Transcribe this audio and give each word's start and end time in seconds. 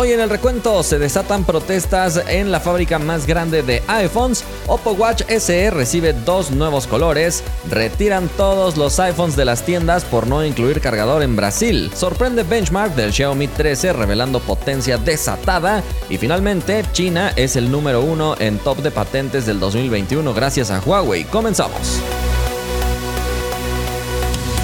Hoy 0.00 0.12
en 0.12 0.20
el 0.20 0.30
recuento 0.30 0.82
se 0.82 0.98
desatan 0.98 1.44
protestas 1.44 2.22
en 2.26 2.50
la 2.50 2.58
fábrica 2.58 2.98
más 2.98 3.26
grande 3.26 3.62
de 3.62 3.82
iPhones. 3.86 4.44
Oppo 4.66 4.92
Watch 4.92 5.24
SE 5.28 5.70
recibe 5.70 6.14
dos 6.14 6.50
nuevos 6.52 6.86
colores. 6.86 7.44
Retiran 7.68 8.30
todos 8.38 8.78
los 8.78 8.98
iPhones 8.98 9.36
de 9.36 9.44
las 9.44 9.62
tiendas 9.62 10.06
por 10.06 10.26
no 10.26 10.42
incluir 10.42 10.80
cargador 10.80 11.22
en 11.22 11.36
Brasil. 11.36 11.90
Sorprende 11.94 12.44
benchmark 12.44 12.94
del 12.94 13.12
Xiaomi 13.12 13.48
13 13.48 13.92
revelando 13.92 14.40
potencia 14.40 14.96
desatada. 14.96 15.82
Y 16.08 16.16
finalmente, 16.16 16.82
China 16.92 17.34
es 17.36 17.56
el 17.56 17.70
número 17.70 18.00
uno 18.00 18.36
en 18.38 18.58
top 18.58 18.78
de 18.78 18.92
patentes 18.92 19.44
del 19.44 19.60
2021 19.60 20.32
gracias 20.32 20.70
a 20.70 20.80
Huawei. 20.80 21.24
Comenzamos. 21.24 22.00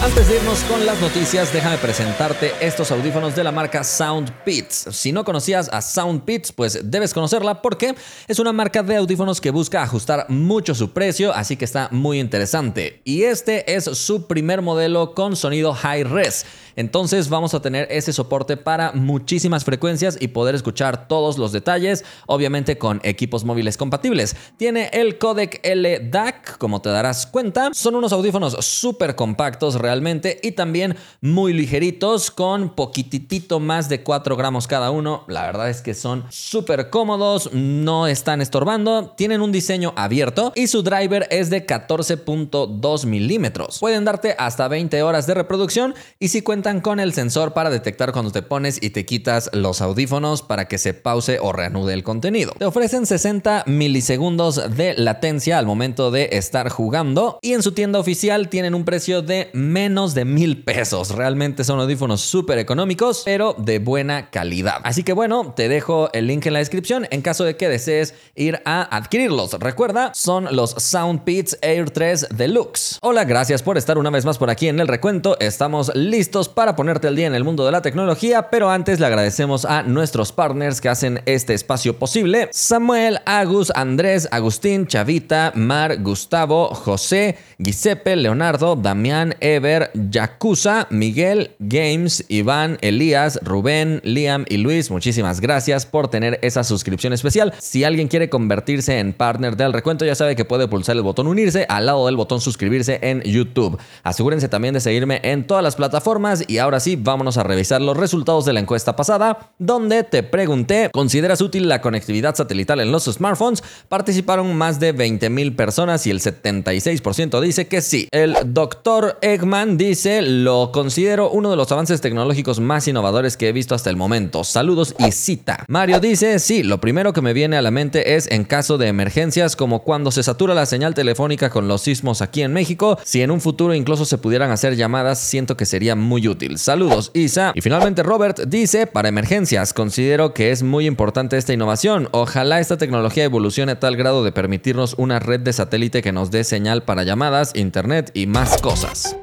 Antes 0.07 0.29
de 0.29 0.37
irnos 0.37 0.61
con 0.71 0.87
las 0.87 1.01
noticias, 1.01 1.53
déjame 1.53 1.79
presentarte 1.79 2.53
estos 2.61 2.93
audífonos 2.93 3.35
de 3.35 3.43
la 3.43 3.51
marca 3.51 3.83
SoundBeats. 3.83 4.87
Si 4.93 5.11
no 5.11 5.25
conocías 5.25 5.69
a 5.73 5.83
SoundBeats, 5.83 6.53
pues 6.53 6.79
debes 6.85 7.13
conocerla 7.13 7.61
porque 7.61 7.97
es 8.29 8.39
una 8.39 8.53
marca 8.53 8.85
de 8.85 8.95
audífonos 8.95 9.41
que 9.41 9.51
busca 9.51 9.83
ajustar 9.83 10.27
mucho 10.29 10.77
su 10.77 10.93
precio, 10.93 11.35
así 11.35 11.57
que 11.57 11.65
está 11.65 11.89
muy 11.91 12.21
interesante. 12.21 13.01
Y 13.03 13.25
este 13.25 13.75
es 13.75 13.83
su 13.85 14.29
primer 14.29 14.63
modelo 14.63 15.13
con 15.13 15.35
sonido 15.35 15.75
high 15.75 16.05
res. 16.05 16.47
Entonces 16.77 17.29
vamos 17.29 17.55
a 17.55 17.61
tener 17.61 17.89
ese 17.91 18.13
soporte 18.13 18.57
para 18.57 18.93
muchísimas 18.93 19.65
frecuencias 19.65 20.17
y 20.21 20.29
poder 20.29 20.55
escuchar 20.55 21.09
todos 21.09 21.39
los 21.39 21.53
detalles, 21.53 22.05
obviamente 22.27 22.79
con 22.79 23.01
equipos 23.03 23.45
móviles 23.45 23.77
compatibles. 23.77 24.37
Tiene 24.57 24.91
el 24.93 25.19
codec 25.19 25.61
LDAC, 25.67 26.59
como 26.59 26.81
te 26.81 26.91
darás 26.91 27.27
cuenta. 27.27 27.71
Son 27.73 27.95
unos 27.95 28.13
audífonos 28.13 28.55
súper 28.65 29.17
compactos 29.17 29.77
realmente 29.77 30.39
y 30.43 30.53
también 30.53 30.97
muy 31.21 31.53
ligeritos 31.53 32.31
con 32.31 32.75
poquitito 32.75 33.59
más 33.61 33.89
de 33.89 34.03
4 34.03 34.37
gramos 34.37 34.67
cada 34.67 34.91
uno. 34.91 35.25
La 35.29 35.43
verdad 35.43 35.71
es 35.71 35.81
que 35.81 35.95
son 35.95 36.25
súper 36.29 36.91
cómodos, 36.91 37.51
no 37.53 38.07
están 38.07 38.41
estorbando, 38.41 39.15
tienen 39.17 39.41
un 39.41 39.53
diseño 39.53 39.95
abierto 39.97 40.53
y 40.55 40.67
su 40.67 40.83
driver 40.83 41.27
es 41.31 41.51
de 41.51 41.67
14.2 41.67 43.07
milímetros. 43.07 43.79
Pueden 43.81 44.05
darte 44.05 44.35
hasta 44.39 44.69
20 44.69 45.03
horas 45.03 45.27
de 45.27 45.35
reproducción 45.35 45.95
y 46.19 46.29
si 46.29 46.43
con 46.67 46.99
el 46.99 47.13
sensor 47.13 47.53
para 47.53 47.71
detectar 47.71 48.11
cuando 48.11 48.33
te 48.33 48.43
pones 48.43 48.79
y 48.83 48.91
te 48.91 49.07
quitas 49.07 49.51
los 49.53 49.81
audífonos 49.81 50.43
para 50.43 50.67
que 50.67 50.79
se 50.79 50.95
pause 50.95 51.39
o 51.41 51.53
reanude 51.53 51.95
el 51.95 52.03
contenido. 52.03 52.55
Te 52.59 52.65
ofrecen 52.65 53.07
60 53.07 53.63
milisegundos 53.67 54.77
de 54.77 54.95
latencia 54.95 55.59
al 55.59 55.67
momento 55.67 56.11
de 56.11 56.31
estar 56.33 56.69
jugando 56.69 57.39
y 57.41 57.53
en 57.53 57.63
su 57.63 57.71
tienda 57.71 58.01
oficial 58.01 58.49
tienen 58.49 58.75
un 58.75 58.85
precio 58.85 59.23
de 59.23 59.49
menos 59.53 60.15
de 60.15 60.25
mil 60.25 60.65
pesos. 60.65 61.11
Realmente 61.11 61.63
son 61.63 61.79
audífonos 61.79 62.23
súper 62.23 62.59
económicos, 62.59 63.23
pero 63.25 63.55
de 63.57 63.79
buena 63.79 64.31
calidad. 64.31 64.81
Así 64.83 65.05
que 65.05 65.13
bueno, 65.13 65.53
te 65.55 65.69
dejo 65.69 66.11
el 66.15 66.27
link 66.27 66.47
en 66.47 66.55
la 66.55 66.59
descripción 66.59 67.07
en 67.13 67.23
caso 67.23 67.45
de 67.45 67.57
que 67.57 67.69
desees 67.69 68.15
ir 68.35 68.61
a 68.65 68.97
adquirirlos. 68.97 69.53
Recuerda, 69.53 70.11
son 70.15 70.49
los 70.51 70.71
Soundbeats 70.73 71.59
Air 71.63 71.91
3 71.91 72.27
Deluxe. 72.35 72.99
Hola, 73.03 73.25
gracias 73.25 73.63
por 73.63 73.79
estar 73.79 73.99
una 73.99 74.11
vez 74.11 74.25
más 74.25 74.37
por 74.37 74.51
aquí 74.51 74.67
en 74.67 74.81
el 74.81 74.89
recuento. 74.89 75.37
Estamos 75.39 75.95
listos 75.95 76.49
para 76.57 76.75
ponerte 76.75 77.07
al 77.07 77.15
día 77.17 77.27
en 77.27 77.35
el 77.35 77.45
mundo 77.45 77.67
de 77.67 77.71
la 77.71 77.83
tecnología, 77.83 78.49
pero 78.49 78.71
antes 78.71 78.99
le 78.99 79.05
agradecemos 79.05 79.67
a 79.67 79.83
nuestros 79.83 80.33
partners 80.33 80.81
que 80.81 80.89
hacen 80.89 81.21
este 81.27 81.53
espacio 81.53 81.99
posible. 81.99 82.49
Samuel, 82.51 83.19
Agus, 83.27 83.71
Andrés, 83.75 84.27
Agustín, 84.31 84.87
Chavita, 84.87 85.53
Mar, 85.55 86.03
Gustavo, 86.03 86.69
José, 86.69 87.37
Giuseppe, 87.59 88.17
Leonardo, 88.17 88.75
Damián, 88.75 89.35
Ever, 89.41 89.91
Yakuza, 89.93 90.87
Miguel, 90.89 91.51
Games, 91.59 92.25
Iván, 92.29 92.79
Elías, 92.81 93.39
Rubén, 93.43 94.01
Liam 94.03 94.47
y 94.49 94.57
Luis. 94.57 94.91
Muchísimas 94.91 95.43
gracias 95.43 95.85
por 95.85 96.09
tener 96.09 96.39
esa 96.41 96.65
suscripción 96.65 97.13
especial. 97.13 97.53
Si 97.59 97.85
alguien 97.85 98.09
quiere 98.09 98.31
convertirse 98.31 98.99
en 98.99 99.13
partner 99.13 99.59
del 99.59 99.75
recuento, 99.75 100.07
ya 100.07 100.15
sabe 100.15 100.37
que 100.37 100.47
puede 100.47 100.69
pulsar 100.69 100.97
el 100.97 101.03
botón 101.03 101.27
unirse 101.27 101.67
al 101.69 101.85
lado 101.85 102.07
del 102.07 102.17
botón 102.17 102.41
suscribirse 102.41 102.99
en 103.03 103.21
YouTube. 103.25 103.79
Asegúrense 104.05 104.49
también 104.49 104.73
de 104.73 104.81
seguirme 104.81 105.21
en 105.23 105.47
todas 105.47 105.63
las 105.63 105.77
plataformas 105.77 106.46
y 106.49 106.59
ahora 106.59 106.81
sí, 106.81 106.97
vámonos 106.97 107.37
a 107.37 107.43
revisar 107.43 107.81
los 107.81 107.97
resultados 107.97 108.45
de 108.45 108.53
la 108.53 108.61
encuesta 108.61 108.97
pasada, 108.97 109.53
donde 109.59 110.05
te 110.05 110.23
pregunté, 110.23 110.91
¿consideras 110.93 111.41
útil 111.41 111.69
la 111.69 111.81
conectividad 111.81 112.35
satelital 112.35 112.81
en 112.81 112.93
los 112.93 113.05
smartphones? 113.05 113.63
Participaron 113.89 114.55
más 114.57 114.81
de 114.81 114.93
20 114.93 115.31
mil 115.31 115.55
personas 115.55 116.07
y 116.07 116.11
el 116.11 116.21
76% 116.21 117.41
dice 117.41 117.69
que 117.69 117.81
sí. 117.81 118.09
El 118.11 118.37
doctor 118.47 119.19
Eggman 119.23 119.77
dice, 119.77 120.23
lo 120.23 120.71
considero 120.73 121.31
uno 121.31 121.51
de 121.51 121.57
los 121.57 121.71
avances 121.73 122.01
tecnológicos 122.01 122.61
más 122.61 122.87
innovadores 122.89 123.37
que 123.37 123.49
he 123.49 123.53
visto 123.53 123.75
hasta 123.75 123.91
el 123.91 123.97
momento. 123.97 124.45
Saludos 124.45 124.95
y 124.99 125.13
cita. 125.13 125.65
Mario 125.69 126.01
dice, 126.01 126.39
sí, 126.39 126.63
lo 126.63 126.81
primero 126.81 127.13
que 127.13 127.23
me 127.23 127.33
viene 127.33 127.57
a 127.57 127.63
la 127.63 127.71
mente 127.71 128.17
es 128.17 128.31
en 128.31 128.45
caso 128.45 128.79
de 128.79 128.89
emergencias 128.89 129.57
como 129.57 129.83
cuando 129.83 130.11
se 130.11 130.23
satura 130.23 130.55
la 130.55 130.67
señal 130.67 130.95
telefónica 130.95 131.51
con 131.51 131.69
los 131.69 131.83
sismos 131.83 132.23
aquí 132.23 132.43
en 132.43 132.53
México, 132.53 132.99
si 133.05 133.23
en 133.23 133.31
un 133.31 133.41
futuro 133.41 133.75
incluso 133.75 134.05
se 134.05 134.19
pudieran 134.19 134.51
hacer 134.51 134.77
llamadas, 134.77 135.19
siento 135.19 135.57
que 135.57 135.67
sería 135.67 135.97
muy 135.97 136.26
útil. 136.29 136.59
Saludos, 136.59 137.11
Isa. 137.15 137.53
Y 137.55 137.61
finalmente 137.61 138.03
Robert 138.03 138.41
dice, 138.47 138.87
para 138.87 139.09
emergencias, 139.09 139.73
considero 139.73 140.35
que 140.35 140.51
es 140.51 140.63
muy 140.63 140.87
importante 140.87 141.37
esta 141.37 141.53
innovación. 141.53 142.09
Ojalá 142.13 142.61
esta 142.61 142.77
tecnología 142.77 143.25
evolucione 143.25 143.73
a 143.73 143.81
tal 143.81 143.97
grado 143.97 144.25
de 144.25 144.33
permitirnos 144.33 144.95
una 144.99 145.19
red 145.19 145.41
de 145.41 145.53
satélite 145.53 146.03
que 146.03 146.13
nos 146.13 146.31
dé 146.31 146.45
señal 146.45 146.83
para 146.83 147.05
llamadas, 147.05 147.53
internet 147.55 148.11
y 148.15 148.27
más 148.27 148.59
cosas. 148.59 149.17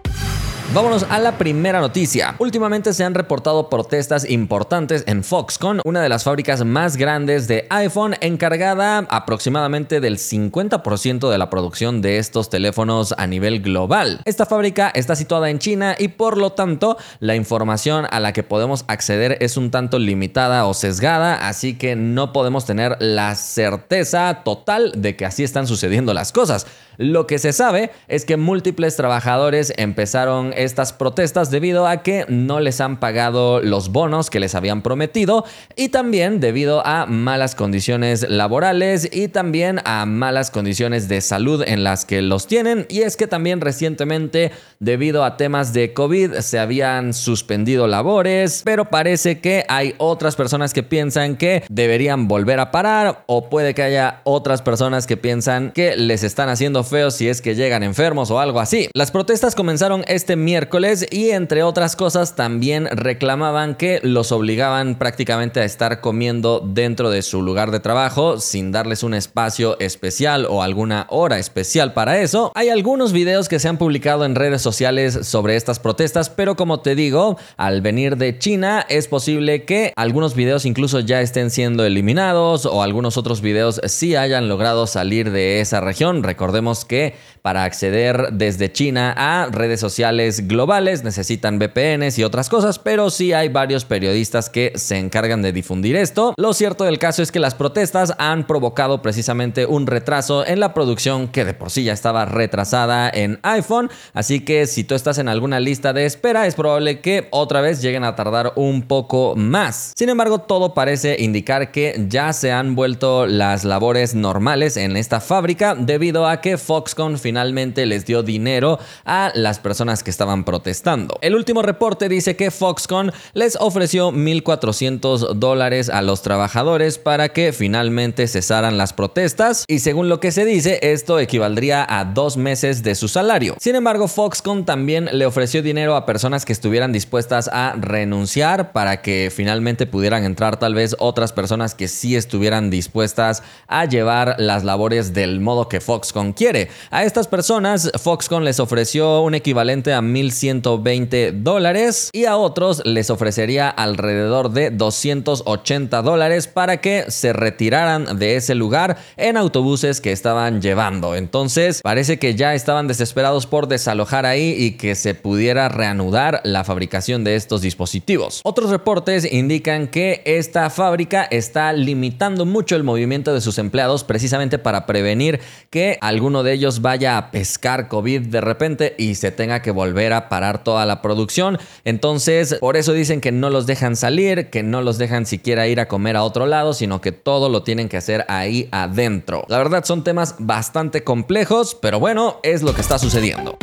Vámonos 0.73 1.06
a 1.07 1.19
la 1.19 1.38
primera 1.38 1.79
noticia. 1.79 2.35
Últimamente 2.39 2.94
se 2.94 3.03
han 3.03 3.13
reportado 3.13 3.69
protestas 3.69 4.28
importantes 4.28 5.03
en 5.06 5.23
Foxconn, 5.23 5.81
una 5.85 6.01
de 6.01 6.09
las 6.09 6.23
fábricas 6.23 6.66
más 6.66 6.97
grandes 6.97 7.47
de 7.47 7.67
iPhone, 7.69 8.16
encargada 8.22 9.06
aproximadamente 9.07 10.00
del 10.00 10.17
50% 10.17 11.29
de 11.29 11.38
la 11.38 11.51
producción 11.51 12.01
de 12.01 12.17
estos 12.17 12.50
teléfonos 12.50 13.13
a 13.16 13.28
nivel 13.28 13.61
global. 13.61 14.22
Esta 14.25 14.47
fábrica 14.47 14.91
está 14.95 15.16
situada 15.16 15.51
en 15.51 15.59
China 15.59 15.95
y 16.00 16.07
por 16.07 16.39
lo 16.39 16.53
tanto 16.53 16.97
la 17.19 17.35
información 17.35 18.07
a 18.09 18.19
la 18.19 18.34
que 18.34 18.41
podemos 18.41 18.84
acceder 18.88 19.38
es 19.41 19.57
un 19.57 19.69
tanto 19.69 20.00
limitada 20.00 20.66
o 20.66 20.73
sesgada, 20.73 21.47
así 21.47 21.78
que 21.78 21.95
no 21.95 22.34
podemos 22.34 22.66
tener 22.66 22.97
la 23.00 23.35
certeza 23.35 24.41
total 24.44 24.91
de 24.95 25.16
que 25.16 25.28
así 25.28 25.44
están 25.44 25.67
sucediendo 25.67 26.16
las 26.16 26.31
cosas. 26.31 26.66
Lo 26.98 27.28
que 27.28 27.40
se 27.40 27.54
sabe 27.54 27.92
es 28.08 28.26
que 28.26 28.38
múltiples 28.38 28.96
trabajadores 28.96 29.74
empezaron 29.78 30.54
estas 30.56 30.94
protestas 30.94 31.52
debido 31.52 31.88
a 31.88 32.04
que 32.04 32.26
no 32.30 32.59
les 32.59 32.81
han 32.81 33.00
pagado 33.00 33.62
los 33.62 33.92
bonos 33.92 34.30
que 34.30 34.40
les 34.40 34.56
habían 34.56 34.81
prometido 34.81 35.46
y 35.76 35.90
también 35.90 36.40
debido 36.40 36.86
a 36.86 37.06
malas 37.06 37.56
condiciones 37.56 38.28
laborales 38.30 39.09
y 39.12 39.28
también 39.28 39.80
a 39.86 40.06
malas 40.06 40.52
condiciones 40.52 41.08
de 41.08 41.22
salud 41.22 41.64
en 41.66 41.84
las 41.84 42.06
que 42.06 42.22
los 42.22 42.48
tienen. 42.48 42.86
Y 42.90 43.02
es 43.02 43.18
que 43.18 43.28
también 43.28 43.62
recientemente 43.62 44.52
debido 44.80 45.24
a 45.24 45.38
temas 45.38 45.74
de 45.74 45.94
COVID 45.94 46.36
se 46.40 46.59
habían 46.59 47.14
suspendido 47.14 47.88
labores, 47.88 48.62
pero 48.64 48.86
parece 48.86 49.40
que 49.40 49.66
hay 49.68 49.96
otras 49.98 50.36
personas 50.36 50.74
que 50.74 50.84
piensan 50.84 51.38
que 51.38 51.64
deberían 51.70 52.28
volver 52.28 52.59
a 52.59 52.72
parar 52.72 53.24
o 53.28 53.50
puede 53.50 53.74
que 53.74 53.84
haya 53.84 54.22
otras 54.24 54.62
personas 54.62 55.08
que 55.08 55.18
piensan 55.18 55.72
que 55.72 55.96
les 55.96 56.24
están 56.24 56.50
haciendo 56.50 56.83
feos 56.88 57.16
si 57.16 57.28
es 57.28 57.42
que 57.42 57.56
llegan 57.56 57.84
enfermos 57.84 58.32
o 58.32 58.40
algo 58.40 58.60
así. 58.60 58.90
Las 58.94 59.12
protestas 59.12 59.56
comenzaron 59.56 60.04
este 60.08 60.36
miércoles 60.36 61.06
y 61.10 61.32
entre 61.32 61.64
otras 61.64 61.96
cosas 61.96 62.36
también 62.36 62.88
reclamaban 62.92 63.76
que 63.76 64.00
los 64.04 64.32
obligaban 64.32 64.98
prácticamente 64.98 65.60
a 65.60 65.66
estar 65.66 66.02
comiendo 66.02 66.60
dentro 66.60 67.10
de 67.10 67.22
su 67.22 67.42
lugar 67.42 67.72
de 67.72 67.80
trabajo 67.80 68.40
sin 68.40 68.72
darles 68.72 69.04
un 69.04 69.14
espacio 69.14 69.80
especial 69.80 70.46
o 70.50 70.64
alguna 70.64 71.08
hora 71.10 71.40
especial 71.40 71.94
para 71.94 72.20
eso. 72.20 72.52
Hay 72.56 72.70
algunos 72.70 73.14
videos 73.14 73.50
que 73.50 73.60
se 73.60 73.68
han 73.68 73.78
publicado 73.78 74.26
en 74.26 74.36
redes 74.36 74.62
sociales 74.62 75.20
sobre 75.24 75.56
estas 75.56 75.80
protestas, 75.80 76.30
pero 76.30 76.56
como 76.56 76.82
te 76.82 76.96
digo, 76.96 77.38
al 77.58 77.82
venir 77.82 78.18
de 78.18 78.38
China 78.38 78.86
es 78.90 79.08
posible 79.08 79.64
que 79.66 79.94
algunos 79.96 80.36
videos 80.36 80.66
incluso 80.66 81.00
ya 81.00 81.22
estén 81.22 81.50
siendo 81.50 81.86
eliminados 81.86 82.66
o 82.66 82.84
algunos 82.84 83.18
otros 83.18 83.41
videos 83.41 83.82
sí 83.86 84.16
hayan 84.16 84.47
logrado 84.47 84.88
salir 84.88 85.32
de 85.32 85.62
esa 85.62 85.82
región. 85.82 86.24
Recordemos 86.24 86.72
que 86.85 87.16
para 87.41 87.66
acceder 87.66 88.29
desde 88.31 88.72
China 88.72 89.14
a 89.17 89.47
redes 89.52 89.79
sociales 89.79 90.47
globales 90.47 91.03
necesitan 91.03 91.59
VPNs 91.59 92.17
y 92.17 92.23
otras 92.23 92.49
cosas, 92.49 92.79
pero 92.79 93.09
sí 93.09 93.34
hay 93.34 93.49
varios 93.49 93.85
periodistas 93.85 94.49
que 94.49 94.72
se 94.75 94.97
encargan 94.97 95.41
de 95.41 95.52
difundir 95.52 95.96
esto. 95.96 96.34
Lo 96.37 96.53
cierto 96.53 96.85
del 96.85 96.99
caso 96.99 97.22
es 97.22 97.31
que 97.31 97.40
las 97.40 97.53
protestas 97.53 98.14
han 98.17 98.47
provocado 98.47 99.02
precisamente 99.02 99.66
un 99.66 99.87
retraso 99.87 100.47
en 100.47 100.59
la 100.59 100.73
producción 100.73 101.28
que 101.28 101.46
de 101.46 101.53
por 101.53 101.70
sí 101.70 101.84
ya 101.84 101.93
estaba 101.93 102.25
retrasada 102.25 103.09
en 103.09 103.40
iPhone, 103.43 103.90
así 104.14 104.40
que 104.40 104.66
si 104.66 104.84
tú 104.84 104.96
estás 104.96 105.17
en 105.17 105.28
alguna 105.28 105.59
lista 105.59 105.93
de 105.93 106.05
espera 106.05 106.47
es 106.47 106.55
probable 106.55 107.02
que 107.02 107.28
otra 107.31 107.61
vez 107.61 107.81
lleguen 107.81 108.03
a 108.03 108.16
tardar 108.16 108.53
un 108.55 108.84
poco 108.84 109.35
más. 109.35 109.93
Sin 109.96 110.09
embargo, 110.09 110.40
todo 110.40 110.73
parece 110.73 111.17
indicar 111.19 111.72
que 111.72 112.05
ya 112.08 112.31
se 112.34 112.52
han 112.52 112.76
vuelto 112.76 113.26
las 113.26 113.66
labores 113.66 114.16
normales 114.16 114.78
en 114.78 114.97
esta 114.97 115.19
fábrica 115.19 115.76
debido 115.76 116.28
a 116.28 116.41
que 116.41 116.58
Foxconn 116.64 117.20
finalmente 117.20 117.86
les 117.86 118.06
dio 118.06 118.24
dinero 118.24 118.80
a 119.06 119.32
las 119.36 119.60
personas 119.60 120.04
que 120.04 120.10
estaban 120.10 120.44
protestando. 120.44 121.18
El 121.22 121.36
último 121.36 121.62
reporte 121.62 122.10
dice 122.10 122.36
que 122.36 122.50
Foxconn 122.50 123.12
les 123.34 123.58
ofreció 123.60 124.12
1.400 124.12 125.36
dólares 125.36 125.90
a 125.90 126.02
los 126.02 126.22
trabajadores 126.22 126.98
para 126.98 127.30
que 127.30 127.54
finalmente 127.54 128.28
cesaran 128.28 128.78
las 128.78 128.94
protestas 128.94 129.66
y 129.68 129.80
según 129.80 130.10
lo 130.10 130.20
que 130.20 130.32
se 130.32 130.46
dice 130.46 130.80
esto 130.82 131.20
equivaldría 131.20 131.86
a 131.88 132.06
dos 132.06 132.38
meses 132.38 132.84
de 132.84 132.96
su 132.96 133.08
salario. 133.08 133.56
Sin 133.60 133.76
embargo, 133.76 134.08
Foxconn 134.08 134.66
también 134.66 135.10
le 135.12 135.26
ofreció 135.26 135.62
dinero 135.62 135.96
a 135.96 136.06
personas 136.06 136.46
que 136.46 136.54
estuvieran 136.54 136.92
dispuestas 136.92 137.50
a 137.52 137.74
renunciar 137.78 138.72
para 138.72 139.02
que 139.02 139.32
finalmente 139.36 139.86
pudieran 139.86 140.24
entrar 140.24 140.58
tal 140.58 140.74
vez 140.74 140.96
otras 141.00 141.34
personas 141.34 141.76
que 141.76 141.88
sí 141.88 142.16
estuvieran 142.16 142.70
dispuestas 142.70 143.44
a 143.68 143.86
llevar 143.86 144.36
las 144.38 144.64
labores 144.64 145.14
del 145.14 145.40
modo 145.40 145.68
que 145.68 145.82
Foxconn 145.82 146.34
quiere. 146.34 146.53
A 146.91 147.03
estas 147.03 147.28
personas 147.28 147.91
Foxconn 148.02 148.44
les 148.44 148.59
ofreció 148.59 149.22
un 149.22 149.35
equivalente 149.35 149.94
a 149.94 150.02
1.120 150.02 151.32
dólares 151.41 152.09
y 152.14 152.26
a 152.26 152.38
otros 152.38 152.84
les 152.85 153.09
ofrecería 153.09 153.70
alrededor 153.70 154.52
de 154.52 154.70
280 154.70 156.02
dólares 156.02 156.47
para 156.47 156.78
que 156.78 157.05
se 157.09 157.34
retiraran 157.34 158.20
de 158.20 158.35
ese 158.35 158.55
lugar 158.55 158.97
en 159.17 159.38
autobuses 159.38 160.02
que 160.02 160.11
estaban 160.11 160.61
llevando. 160.61 161.16
Entonces 161.16 161.82
parece 161.82 162.20
que 162.20 162.35
ya 162.35 162.53
estaban 162.53 162.88
desesperados 162.88 163.47
por 163.47 163.67
desalojar 163.67 164.26
ahí 164.26 164.55
y 164.58 164.72
que 164.72 164.96
se 164.96 165.16
pudiera 165.16 165.70
reanudar 165.70 166.41
la 166.44 166.64
fabricación 166.64 167.23
de 167.23 167.35
estos 167.35 167.61
dispositivos. 167.61 168.41
Otros 168.44 168.70
reportes 168.70 169.32
indican 169.32 169.88
que 169.88 170.22
esta 170.26 170.70
fábrica 170.70 171.23
está 171.23 171.73
limitando 171.73 172.46
mucho 172.46 172.76
el 172.76 172.84
movimiento 172.84 173.34
de 173.34 173.41
sus 173.41 173.58
empleados 173.58 174.03
precisamente 174.03 174.59
para 174.59 174.85
prevenir 174.85 175.40
que 175.70 175.97
alguno 176.02 176.42
de 176.43 176.53
ellos 176.53 176.81
vaya 176.81 177.17
a 177.17 177.31
pescar 177.31 177.87
COVID 177.87 178.22
de 178.28 178.41
repente 178.41 178.95
y 178.97 179.16
se 179.16 179.31
tenga 179.31 179.61
que 179.61 179.72
volver 179.72 180.13
a 180.13 180.29
parar 180.29 180.63
toda 180.63 180.85
la 180.85 181.01
producción. 181.01 181.57
Entonces, 181.84 182.57
por 182.59 182.78
eso 182.78 182.93
dicen 182.93 183.22
que 183.22 183.31
no 183.31 183.49
los 183.49 183.66
dejan 183.66 183.95
salir, 183.95 184.49
que 184.49 184.63
no 184.63 184.81
los 184.81 184.97
dejan 184.97 185.25
siquiera 185.25 185.67
ir 185.67 185.79
a 185.79 185.87
comer 185.87 186.16
a 186.16 186.23
otro 186.23 186.45
lado, 186.45 186.73
sino 186.73 187.01
que 187.01 187.11
todo 187.11 187.49
lo 187.49 187.63
tienen 187.63 187.90
que 187.90 187.97
hacer 187.97 188.25
ahí 188.28 188.69
adentro. 188.72 189.45
La 189.47 189.57
verdad 189.57 189.84
son 189.85 190.03
temas 190.03 190.35
bastante 190.40 191.03
complejos, 191.03 191.75
pero 191.75 191.99
bueno, 191.99 192.40
es 192.43 192.61
lo 192.61 192.75
que 192.75 192.81
está 192.81 192.99
sucediendo. 192.99 193.57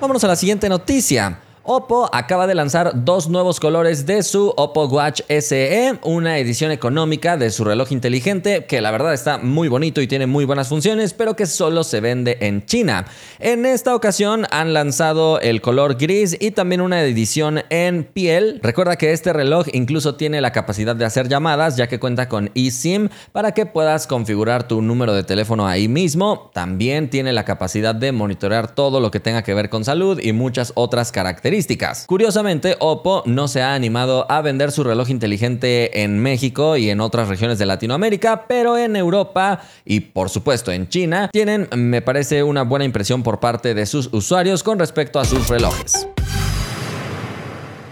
Vámonos 0.00 0.22
a 0.24 0.28
la 0.28 0.36
siguiente 0.36 0.68
noticia. 0.68 1.40
Oppo 1.70 2.08
acaba 2.14 2.46
de 2.46 2.54
lanzar 2.54 3.04
dos 3.04 3.28
nuevos 3.28 3.60
colores 3.60 4.06
de 4.06 4.22
su 4.22 4.54
Oppo 4.56 4.86
Watch 4.86 5.20
SE, 5.28 5.98
una 6.02 6.38
edición 6.38 6.70
económica 6.70 7.36
de 7.36 7.50
su 7.50 7.62
reloj 7.62 7.92
inteligente 7.92 8.64
que 8.64 8.80
la 8.80 8.90
verdad 8.90 9.12
está 9.12 9.36
muy 9.36 9.68
bonito 9.68 10.00
y 10.00 10.06
tiene 10.06 10.26
muy 10.26 10.46
buenas 10.46 10.70
funciones, 10.70 11.12
pero 11.12 11.36
que 11.36 11.44
solo 11.44 11.84
se 11.84 12.00
vende 12.00 12.38
en 12.40 12.64
China. 12.64 13.04
En 13.38 13.66
esta 13.66 13.94
ocasión 13.94 14.46
han 14.50 14.72
lanzado 14.72 15.40
el 15.42 15.60
color 15.60 15.98
gris 15.98 16.38
y 16.40 16.52
también 16.52 16.80
una 16.80 17.02
edición 17.02 17.60
en 17.68 18.04
piel. 18.04 18.60
Recuerda 18.62 18.96
que 18.96 19.12
este 19.12 19.34
reloj 19.34 19.66
incluso 19.74 20.14
tiene 20.14 20.40
la 20.40 20.52
capacidad 20.52 20.96
de 20.96 21.04
hacer 21.04 21.28
llamadas 21.28 21.76
ya 21.76 21.86
que 21.86 22.00
cuenta 22.00 22.30
con 22.30 22.50
eSIM 22.54 23.10
para 23.32 23.52
que 23.52 23.66
puedas 23.66 24.06
configurar 24.06 24.66
tu 24.66 24.80
número 24.80 25.12
de 25.12 25.22
teléfono 25.22 25.68
ahí 25.68 25.86
mismo. 25.86 26.50
También 26.54 27.10
tiene 27.10 27.34
la 27.34 27.44
capacidad 27.44 27.94
de 27.94 28.12
monitorear 28.12 28.74
todo 28.74 29.00
lo 29.00 29.10
que 29.10 29.20
tenga 29.20 29.42
que 29.42 29.52
ver 29.52 29.68
con 29.68 29.84
salud 29.84 30.18
y 30.18 30.32
muchas 30.32 30.72
otras 30.74 31.12
características. 31.12 31.57
Curiosamente, 32.06 32.76
Oppo 32.78 33.22
no 33.26 33.48
se 33.48 33.62
ha 33.62 33.74
animado 33.74 34.30
a 34.30 34.40
vender 34.42 34.72
su 34.72 34.84
reloj 34.84 35.10
inteligente 35.10 36.02
en 36.02 36.18
México 36.18 36.76
y 36.76 36.90
en 36.90 37.00
otras 37.00 37.28
regiones 37.28 37.58
de 37.58 37.66
Latinoamérica, 37.66 38.46
pero 38.46 38.76
en 38.76 38.96
Europa 38.96 39.60
y 39.84 40.00
por 40.00 40.30
supuesto 40.30 40.72
en 40.72 40.88
China 40.88 41.28
tienen, 41.32 41.68
me 41.74 42.02
parece, 42.02 42.42
una 42.42 42.62
buena 42.62 42.84
impresión 42.84 43.22
por 43.22 43.40
parte 43.40 43.74
de 43.74 43.86
sus 43.86 44.08
usuarios 44.12 44.62
con 44.62 44.78
respecto 44.78 45.18
a 45.18 45.24
sus 45.24 45.48
relojes. 45.48 46.06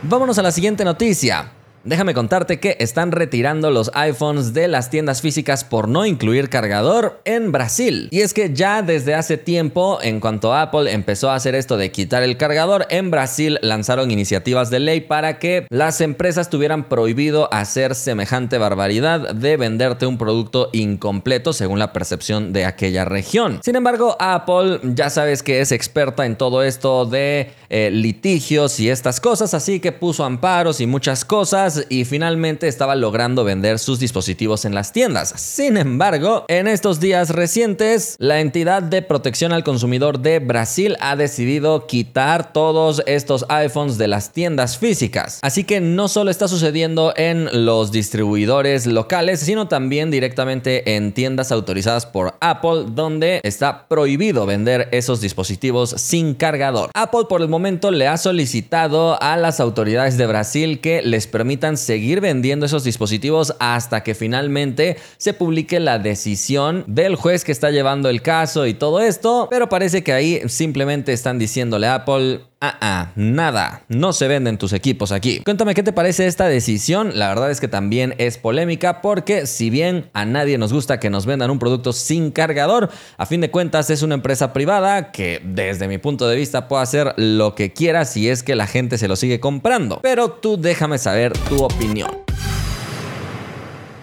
Vámonos 0.02 0.38
a 0.38 0.42
la 0.42 0.52
siguiente 0.52 0.84
noticia. 0.84 1.55
Déjame 1.86 2.14
contarte 2.14 2.58
que 2.58 2.76
están 2.80 3.12
retirando 3.12 3.70
los 3.70 3.92
iPhones 3.94 4.52
de 4.52 4.66
las 4.66 4.90
tiendas 4.90 5.22
físicas 5.22 5.62
por 5.62 5.86
no 5.86 6.04
incluir 6.04 6.48
cargador 6.48 7.20
en 7.24 7.52
Brasil. 7.52 8.08
Y 8.10 8.22
es 8.22 8.34
que 8.34 8.52
ya 8.52 8.82
desde 8.82 9.14
hace 9.14 9.38
tiempo, 9.38 10.00
en 10.02 10.18
cuanto 10.18 10.52
Apple 10.52 10.92
empezó 10.92 11.30
a 11.30 11.36
hacer 11.36 11.54
esto 11.54 11.76
de 11.76 11.92
quitar 11.92 12.24
el 12.24 12.38
cargador, 12.38 12.88
en 12.90 13.12
Brasil 13.12 13.60
lanzaron 13.62 14.10
iniciativas 14.10 14.68
de 14.68 14.80
ley 14.80 15.00
para 15.00 15.38
que 15.38 15.68
las 15.70 16.00
empresas 16.00 16.50
tuvieran 16.50 16.88
prohibido 16.88 17.48
hacer 17.54 17.94
semejante 17.94 18.58
barbaridad 18.58 19.32
de 19.36 19.56
venderte 19.56 20.06
un 20.06 20.18
producto 20.18 20.70
incompleto 20.72 21.52
según 21.52 21.78
la 21.78 21.92
percepción 21.92 22.52
de 22.52 22.64
aquella 22.64 23.04
región. 23.04 23.60
Sin 23.62 23.76
embargo, 23.76 24.16
Apple 24.18 24.80
ya 24.82 25.08
sabes 25.08 25.44
que 25.44 25.60
es 25.60 25.70
experta 25.70 26.26
en 26.26 26.34
todo 26.34 26.64
esto 26.64 27.06
de 27.06 27.52
eh, 27.68 27.90
litigios 27.92 28.80
y 28.80 28.90
estas 28.90 29.20
cosas, 29.20 29.54
así 29.54 29.78
que 29.78 29.92
puso 29.92 30.24
amparos 30.24 30.80
y 30.80 30.86
muchas 30.88 31.24
cosas 31.24 31.75
y 31.88 32.04
finalmente 32.04 32.68
estaba 32.68 32.94
logrando 32.94 33.44
vender 33.44 33.78
sus 33.78 33.98
dispositivos 33.98 34.64
en 34.64 34.74
las 34.74 34.92
tiendas. 34.92 35.34
Sin 35.36 35.76
embargo, 35.76 36.44
en 36.48 36.68
estos 36.68 37.00
días 37.00 37.30
recientes, 37.30 38.16
la 38.18 38.40
entidad 38.40 38.82
de 38.82 39.02
protección 39.02 39.52
al 39.52 39.64
consumidor 39.64 40.20
de 40.20 40.38
Brasil 40.38 40.96
ha 41.00 41.16
decidido 41.16 41.86
quitar 41.86 42.52
todos 42.52 43.02
estos 43.06 43.46
iPhones 43.48 43.98
de 43.98 44.08
las 44.08 44.32
tiendas 44.32 44.78
físicas. 44.78 45.38
Así 45.42 45.64
que 45.64 45.80
no 45.80 46.08
solo 46.08 46.30
está 46.30 46.48
sucediendo 46.48 47.12
en 47.16 47.64
los 47.66 47.92
distribuidores 47.92 48.86
locales, 48.86 49.40
sino 49.40 49.68
también 49.68 50.10
directamente 50.10 50.96
en 50.96 51.12
tiendas 51.12 51.52
autorizadas 51.52 52.06
por 52.06 52.34
Apple, 52.40 52.84
donde 52.88 53.40
está 53.42 53.88
prohibido 53.88 54.46
vender 54.46 54.88
esos 54.92 55.20
dispositivos 55.20 55.90
sin 55.90 56.34
cargador. 56.34 56.90
Apple 56.94 57.24
por 57.28 57.42
el 57.42 57.48
momento 57.48 57.90
le 57.90 58.06
ha 58.06 58.16
solicitado 58.16 59.20
a 59.20 59.36
las 59.36 59.60
autoridades 59.60 60.16
de 60.16 60.26
Brasil 60.26 60.80
que 60.80 61.02
les 61.02 61.26
permitan 61.26 61.65
seguir 61.74 62.20
vendiendo 62.20 62.66
esos 62.66 62.84
dispositivos 62.84 63.54
hasta 63.58 64.02
que 64.02 64.14
finalmente 64.14 64.96
se 65.18 65.34
publique 65.34 65.80
la 65.80 65.98
decisión 65.98 66.84
del 66.86 67.16
juez 67.16 67.44
que 67.44 67.52
está 67.52 67.70
llevando 67.70 68.08
el 68.08 68.22
caso 68.22 68.66
y 68.66 68.74
todo 68.74 69.00
esto, 69.00 69.48
pero 69.50 69.68
parece 69.68 70.04
que 70.04 70.12
ahí 70.12 70.42
simplemente 70.46 71.12
están 71.12 71.38
diciéndole 71.38 71.88
a 71.88 71.96
Apple, 71.96 72.42
Ah, 72.68 72.78
ah, 72.80 73.12
nada, 73.14 73.82
no 73.88 74.12
se 74.12 74.26
venden 74.26 74.58
tus 74.58 74.72
equipos 74.72 75.12
aquí. 75.12 75.38
Cuéntame 75.44 75.72
qué 75.72 75.84
te 75.84 75.92
parece 75.92 76.26
esta 76.26 76.48
decisión. 76.48 77.16
La 77.16 77.28
verdad 77.28 77.52
es 77.52 77.60
que 77.60 77.68
también 77.68 78.16
es 78.18 78.38
polémica 78.38 79.02
porque 79.02 79.46
si 79.46 79.70
bien 79.70 80.10
a 80.14 80.24
nadie 80.24 80.58
nos 80.58 80.72
gusta 80.72 80.98
que 80.98 81.08
nos 81.08 81.26
vendan 81.26 81.52
un 81.52 81.60
producto 81.60 81.92
sin 81.92 82.32
cargador, 82.32 82.90
a 83.18 83.26
fin 83.26 83.40
de 83.40 83.52
cuentas 83.52 83.88
es 83.90 84.02
una 84.02 84.16
empresa 84.16 84.52
privada 84.52 85.12
que 85.12 85.40
desde 85.44 85.86
mi 85.86 85.98
punto 85.98 86.26
de 86.26 86.34
vista 86.34 86.66
puede 86.66 86.82
hacer 86.82 87.14
lo 87.16 87.54
que 87.54 87.72
quiera 87.72 88.04
si 88.04 88.28
es 88.28 88.42
que 88.42 88.56
la 88.56 88.66
gente 88.66 88.98
se 88.98 89.06
lo 89.06 89.14
sigue 89.14 89.38
comprando. 89.38 90.00
Pero 90.02 90.32
tú 90.32 90.56
déjame 90.60 90.98
saber 90.98 91.34
tu 91.48 91.62
opinión. 91.62 92.10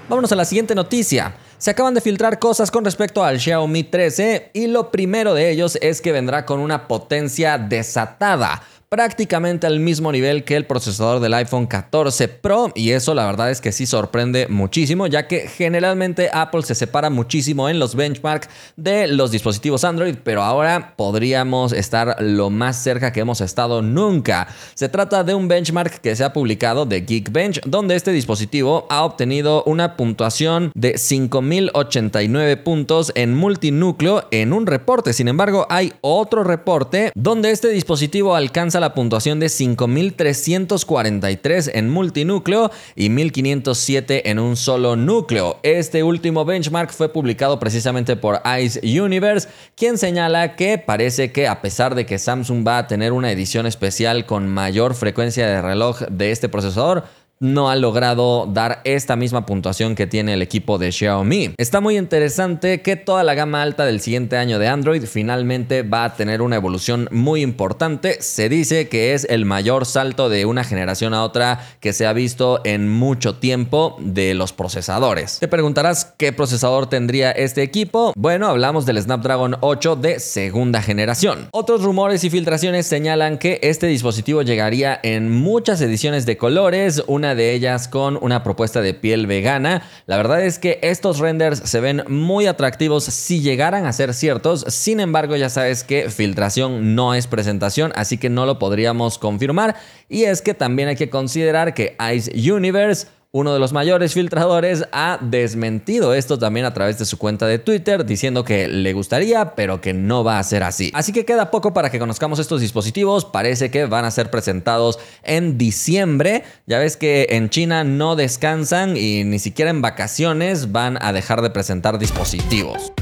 Vámonos 0.08 0.32
a 0.32 0.38
la 0.38 0.46
siguiente 0.46 0.74
noticia. 0.74 1.36
Se 1.64 1.72
acaban 1.72 1.94
de 1.94 2.02
filtrar 2.02 2.40
cosas 2.40 2.72
con 2.72 2.84
respecto 2.84 3.24
al 3.24 3.40
Xiaomi 3.40 3.86
13 3.86 4.50
y 4.52 4.68
lo 4.68 4.92
primero 4.92 5.34
de 5.34 5.50
ellos 5.50 5.78
es 5.82 6.02
que 6.02 6.12
vendrá 6.12 6.46
con 6.46 6.60
una 6.60 6.90
potencia 6.90 7.58
desatada 7.58 8.64
prácticamente 8.94 9.66
al 9.66 9.80
mismo 9.80 10.12
nivel 10.12 10.44
que 10.44 10.56
el 10.56 10.68
procesador 10.68 11.20
del 11.20 11.34
iPhone 11.34 11.66
14 11.66 12.28
Pro 12.28 12.72
y 12.76 12.92
eso 12.92 13.16
la 13.16 13.26
verdad 13.26 13.50
es 13.50 13.60
que 13.60 13.72
sí 13.72 13.88
sorprende 13.88 14.46
muchísimo 14.48 15.08
ya 15.08 15.28
que 15.28 15.48
generalmente 15.48 16.30
Apple 16.32 16.62
se 16.62 16.76
separa 16.76 17.10
muchísimo 17.10 17.70
en 17.70 17.80
los 17.80 17.96
benchmarks 17.96 18.50
de 18.76 19.08
los 19.08 19.32
dispositivos 19.32 19.84
Android 19.84 20.18
pero 20.24 20.44
ahora 20.44 20.94
podríamos 20.96 21.74
estar 21.74 22.18
lo 22.22 22.52
más 22.52 22.84
cerca 22.84 23.12
que 23.12 23.22
hemos 23.22 23.42
estado 23.42 23.82
nunca. 23.82 24.48
Se 24.76 24.90
trata 24.90 25.24
de 25.24 25.34
un 25.34 25.48
benchmark 25.48 26.00
que 26.00 26.16
se 26.16 26.24
ha 26.24 26.32
publicado 26.32 26.86
de 26.86 27.02
Geekbench 27.02 27.62
donde 27.66 27.96
este 27.96 28.12
dispositivo 28.12 28.86
ha 28.92 29.06
obtenido 29.06 29.64
una 29.64 29.98
puntuación 29.98 30.72
de 30.76 31.00
5089 31.00 32.58
puntos 32.58 33.12
en 33.16 33.34
multinúcleo 33.34 34.28
en 34.30 34.54
un 34.54 34.68
reporte. 34.68 35.14
Sin 35.14 35.30
embargo 35.30 35.66
hay 35.72 35.94
otro 36.02 36.44
reporte 36.44 37.12
donde 37.16 37.50
este 37.50 37.70
dispositivo 37.70 38.36
alcanza 38.36 38.83
la 38.84 38.94
puntuación 38.94 39.40
de 39.40 39.48
5.343 39.48 41.72
en 41.74 41.90
multinúcleo 41.90 42.70
y 42.98 43.08
1.507 43.08 44.24
en 44.26 44.40
un 44.40 44.58
solo 44.58 44.98
núcleo. 44.98 45.58
Este 45.64 46.04
último 46.04 46.44
benchmark 46.44 46.92
fue 46.92 47.08
publicado 47.08 47.60
precisamente 47.60 48.18
por 48.18 48.42
Ice 48.62 48.82
Universe, 48.84 49.48
quien 49.78 49.98
señala 49.98 50.58
que 50.58 50.78
parece 50.78 51.32
que 51.32 51.48
a 51.48 51.62
pesar 51.62 51.96
de 51.96 52.06
que 52.06 52.20
Samsung 52.20 52.68
va 52.68 52.80
a 52.80 52.88
tener 52.88 53.14
una 53.14 53.32
edición 53.32 53.68
especial 53.68 54.26
con 54.26 54.50
mayor 54.50 54.96
frecuencia 54.96 55.48
de 55.48 55.62
reloj 55.62 56.02
de 56.10 56.32
este 56.32 56.50
procesador, 56.50 57.06
no 57.44 57.70
ha 57.70 57.76
logrado 57.76 58.48
dar 58.48 58.80
esta 58.86 59.18
misma 59.18 59.46
puntuación 59.46 59.96
que 59.96 60.08
tiene 60.08 60.34
el 60.34 60.42
equipo 60.42 60.78
de 60.78 60.94
Xiaomi. 60.94 61.56
Está 61.58 61.82
muy 61.82 61.98
interesante 61.98 62.82
que 62.82 62.96
toda 62.96 63.24
la 63.24 63.34
gama 63.34 63.62
alta 63.62 63.86
del 63.86 64.00
siguiente 64.00 64.38
año 64.38 64.60
de 64.60 64.70
Android 64.70 65.04
finalmente 65.04 65.84
va 65.84 66.06
a 66.06 66.14
tener 66.16 66.42
una 66.42 66.56
evolución 66.56 67.10
muy 67.12 67.42
importante. 67.42 68.22
Se 68.22 68.48
dice 68.48 68.88
que 68.88 69.14
es 69.14 69.28
el 69.30 69.44
mayor 69.44 69.86
salto 69.86 70.30
de 70.30 70.46
una 70.46 70.64
generación 70.64 71.14
a 71.14 71.24
otra 71.24 71.60
que 71.82 71.92
se 71.92 72.08
ha 72.08 72.14
visto 72.14 72.62
en 72.64 72.90
mucho 72.90 73.36
tiempo 73.36 73.98
de 74.00 74.34
los 74.36 74.54
procesadores. 74.54 75.40
Te 75.40 75.50
preguntarás 75.50 76.14
qué 76.18 76.32
procesador 76.32 76.88
tendría 76.88 77.32
este 77.32 77.62
equipo. 77.62 78.14
Bueno, 78.16 78.48
hablamos 78.48 78.86
del 78.86 79.02
Snapdragon 79.02 79.58
8 79.60 79.98
de 79.98 80.22
segunda 80.22 80.82
generación. 80.82 81.50
Otros 81.52 81.84
rumores 81.84 82.24
y 82.24 82.30
filtraciones 82.30 82.88
señalan 82.88 83.38
que 83.38 83.60
este 83.64 83.88
dispositivo 83.88 84.44
llegaría 84.44 84.98
en 85.04 85.30
muchas 85.30 85.82
ediciones 85.82 86.26
de 86.26 86.38
colores, 86.38 87.04
una 87.08 87.33
de 87.36 87.54
ellas 87.54 87.88
con 87.88 88.18
una 88.22 88.44
propuesta 88.44 88.82
de 88.82 88.94
piel 88.94 89.28
vegana. 89.28 89.84
La 90.06 90.18
verdad 90.18 90.44
es 90.44 90.60
que 90.60 90.80
estos 90.82 91.20
renders 91.20 91.60
se 91.60 91.80
ven 91.80 92.04
muy 92.08 92.48
atractivos 92.48 93.04
si 93.04 93.42
llegaran 93.42 93.86
a 93.86 93.94
ser 93.94 94.14
ciertos. 94.14 94.66
Sin 94.68 95.00
embargo, 95.00 95.36
ya 95.36 95.50
sabes 95.50 95.84
que 95.84 96.10
filtración 96.10 96.96
no 96.96 97.14
es 97.14 97.28
presentación, 97.28 97.92
así 97.96 98.18
que 98.18 98.30
no 98.30 98.46
lo 98.46 98.60
podríamos 98.60 99.18
confirmar. 99.18 99.76
Y 100.10 100.24
es 100.24 100.42
que 100.42 100.54
también 100.54 100.90
hay 100.90 100.96
que 100.96 101.10
considerar 101.10 101.74
que 101.74 101.96
Ice 102.14 102.32
Universe 102.52 103.08
uno 103.36 103.52
de 103.52 103.60
los 103.60 103.74
mayores 103.74 104.14
filtradores 104.14 104.86
ha 104.92 105.18
desmentido 105.20 106.14
esto 106.14 106.38
también 106.38 106.68
a 106.68 106.74
través 106.76 107.00
de 107.00 107.06
su 107.06 107.18
cuenta 107.18 107.48
de 107.48 107.58
Twitter, 107.58 108.06
diciendo 108.06 108.44
que 108.44 108.68
le 108.68 108.94
gustaría, 108.94 109.56
pero 109.56 109.82
que 109.82 109.92
no 109.92 110.24
va 110.24 110.38
a 110.38 110.44
ser 110.44 110.62
así. 110.62 110.92
Así 110.94 111.12
que 111.12 111.26
queda 111.26 111.50
poco 111.50 111.74
para 111.74 111.90
que 111.90 111.98
conozcamos 111.98 112.38
estos 112.38 112.62
dispositivos. 112.62 113.26
Parece 113.26 113.72
que 113.72 113.88
van 113.88 114.06
a 114.06 114.12
ser 114.12 114.30
presentados 114.30 115.00
en 115.24 115.58
diciembre. 115.58 116.44
Ya 116.68 116.78
ves 116.78 116.96
que 116.96 117.26
en 117.32 117.50
China 117.50 117.84
no 117.84 118.16
descansan 118.16 118.98
y 118.98 119.24
ni 119.24 119.40
siquiera 119.40 119.72
en 119.72 119.82
vacaciones 119.82 120.72
van 120.72 121.00
a 121.02 121.12
dejar 121.12 121.42
de 121.42 121.50
presentar 121.50 121.98
dispositivos. 121.98 122.94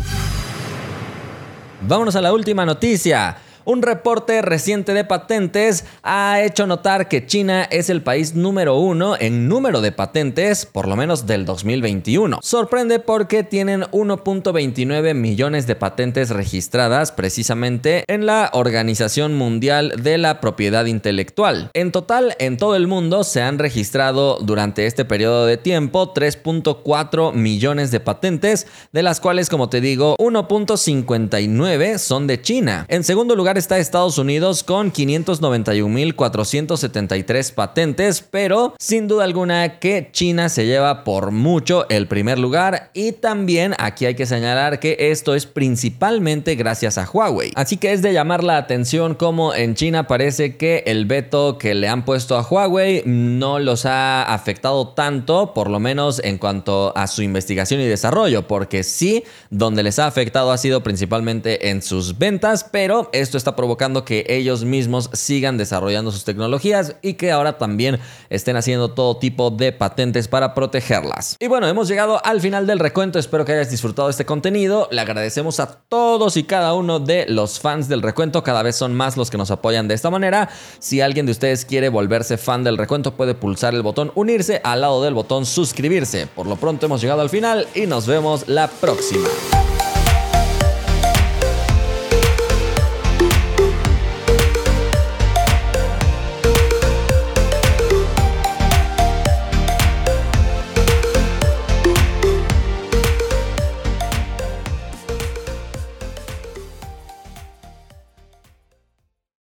Vámonos 1.82 2.16
a 2.16 2.22
la 2.22 2.32
última 2.32 2.66
noticia. 2.66 3.36
Un 3.63 3.84
reporte 3.84 4.41
reciente 4.41 4.94
de 4.94 5.06
patentes 5.06 5.86
ha 6.01 6.41
hecho 6.41 6.65
notar 6.65 7.08
que 7.08 7.27
China 7.27 7.63
es 7.63 7.91
el 7.91 8.01
país 8.01 8.34
número 8.34 8.77
uno 8.77 9.15
en 9.20 9.48
número 9.48 9.82
de 9.82 9.91
patentes, 9.91 10.65
por 10.65 10.88
lo 10.88 10.96
menos 10.96 11.27
del 11.27 11.46
2021. 11.46 12.39
Sorprende 12.41 13.00
porque 13.00 13.44
tienen 13.44 13.84
1.29 13.84 15.13
millones 15.13 15.68
de 15.68 15.75
patentes 15.75 16.32
registradas 16.32 17.12
precisamente 17.12 18.03
en 18.08 18.25
la 18.25 18.50
Organización 18.53 19.36
Mundial 19.36 19.94
de 20.01 20.18
la 20.18 20.41
Propiedad 20.41 20.86
Intelectual. 20.86 21.70
En 21.74 21.91
total, 21.91 22.36
en 22.39 22.58
todo 22.58 22.75
el 22.75 22.88
mundo 22.88 23.24
se 23.24 23.44
han 23.44 23.60
registrado 23.60 24.39
durante 24.41 24.88
este 24.88 25.06
periodo 25.06 25.46
de 25.46 25.58
tiempo 25.58 26.13
3.4 26.13 27.34
millones 27.34 27.91
de 27.91 28.00
patentes, 28.00 28.65
de 28.91 29.03
las 29.03 29.20
cuales, 29.20 29.50
como 29.50 29.70
te 29.70 29.82
digo, 29.82 30.15
1.59 30.18 32.00
son 32.00 32.25
de 32.25 32.41
China. 32.41 32.86
En 32.89 33.03
segundo 33.03 33.36
lugar, 33.36 33.58
está 33.62 33.77
Estados 33.77 34.18
Unidos 34.18 34.63
con 34.63 34.91
591.473 34.91 37.53
patentes, 37.53 38.25
pero 38.27 38.74
sin 38.80 39.08
duda 39.08 39.24
alguna 39.24 39.77
que 39.77 40.10
China 40.12 40.50
se 40.50 40.65
lleva 40.65 41.03
por 41.03 41.30
mucho 41.30 41.86
el 41.89 42.08
primer 42.08 42.39
lugar 42.39 42.89
y 42.96 43.12
también 43.12 43.75
aquí 43.77 44.08
hay 44.08 44.15
que 44.15 44.25
señalar 44.25 44.80
que 44.80 44.98
esto 45.12 45.36
es 45.36 45.46
principalmente 45.46 46.56
gracias 46.56 46.98
a 46.98 47.08
Huawei. 47.08 47.51
Así 47.53 47.77
que 47.77 47.94
es 47.94 48.01
de 48.01 48.13
llamar 48.13 48.44
la 48.44 48.58
atención 48.58 49.13
como 49.13 49.53
en 49.53 49.75
China 49.75 50.08
parece 50.08 50.58
que 50.58 50.82
el 50.88 51.06
veto 51.06 51.60
que 51.60 51.75
le 51.75 51.88
han 51.88 52.03
puesto 52.03 52.38
a 52.38 52.41
Huawei 52.41 53.03
no 53.06 53.60
los 53.60 53.86
ha 53.86 54.24
afectado 54.24 54.88
tanto, 54.88 55.53
por 55.53 55.70
lo 55.70 55.80
menos 55.80 56.20
en 56.24 56.39
cuanto 56.39 56.98
a 56.98 57.06
su 57.06 57.22
investigación 57.22 57.80
y 57.80 57.86
desarrollo, 57.86 58.48
porque 58.48 58.82
sí, 58.82 59.24
donde 59.51 59.84
les 59.84 60.00
ha 60.00 60.08
afectado 60.08 60.51
ha 60.51 60.58
sido 60.58 60.82
principalmente 60.82 61.70
en 61.70 61.84
sus 61.84 62.18
ventas, 62.18 62.65
pero 62.72 63.08
esto 63.13 63.38
está 63.41 63.55
provocando 63.55 64.05
que 64.05 64.25
ellos 64.29 64.63
mismos 64.63 65.10
sigan 65.13 65.57
desarrollando 65.57 66.12
sus 66.12 66.24
tecnologías 66.24 66.95
y 67.01 67.15
que 67.15 67.31
ahora 67.31 67.57
también 67.57 68.00
estén 68.29 68.55
haciendo 68.55 68.91
todo 68.91 69.17
tipo 69.17 69.50
de 69.50 69.71
patentes 69.71 70.27
para 70.27 70.53
protegerlas. 70.53 71.38
Y 71.39 71.48
bueno, 71.48 71.67
hemos 71.67 71.88
llegado 71.88 72.24
al 72.24 72.39
final 72.39 72.67
del 72.67 72.79
recuento, 72.79 73.19
espero 73.19 73.45
que 73.45 73.53
hayas 73.53 73.71
disfrutado 73.71 74.10
este 74.10 74.25
contenido, 74.25 74.88
le 74.91 75.01
agradecemos 75.01 75.60
a 75.60 75.81
todos 75.89 76.38
y 76.38 76.43
cada 76.43 76.74
uno 76.74 77.00
de 77.00 77.25
los 77.27 77.60
fans 77.60 77.89
del 77.89 78.01
recuento, 78.01 78.43
cada 78.43 78.63
vez 78.63 78.75
son 78.75 78.93
más 78.93 79.17
los 79.17 79.31
que 79.31 79.38
nos 79.38 79.51
apoyan 79.51 79.88
de 79.88 79.95
esta 79.95 80.10
manera. 80.10 80.50
Si 80.79 81.01
alguien 81.01 81.25
de 81.25 81.31
ustedes 81.31 81.65
quiere 81.65 81.89
volverse 81.89 82.38
fan 82.38 82.63
del 82.63 82.77
recuento, 82.77 83.15
puede 83.15 83.33
pulsar 83.33 83.74
el 83.74 83.81
botón 83.81 84.12
unirse 84.15 84.62
al 84.63 84.81
lado 84.81 85.03
del 85.03 85.13
botón 85.13 85.45
suscribirse. 85.45 86.27
Por 86.27 86.48
lo 86.48 86.55
pronto 86.55 86.86
hemos 86.86 87.01
llegado 87.01 87.21
al 87.21 87.29
final 87.29 87.67
y 87.74 87.88
nos 87.88 88.07
vemos 88.07 88.48
la 88.48 88.67
próxima. 88.67 89.27